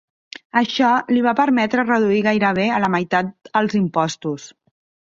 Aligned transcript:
Això 0.61 0.93
li 1.17 1.21
va 1.27 1.33
permetre 1.41 1.85
reduir 1.91 2.25
gairebé 2.31 2.67
a 2.79 2.83
la 2.87 2.93
meitat 2.99 3.35
els 3.63 3.79
impostos. 3.83 4.53